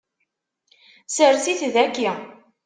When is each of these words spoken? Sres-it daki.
Sres-it 1.15 1.61
daki. 1.73 2.09